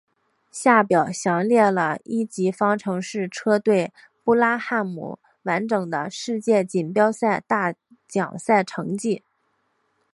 [0.51, 3.93] 下表详列了一级方程式车队
[4.23, 7.75] 布拉汉姆完整的世界锦标赛大
[8.07, 9.21] 奖赛成绩。